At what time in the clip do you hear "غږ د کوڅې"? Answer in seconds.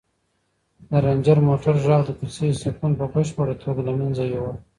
1.85-2.49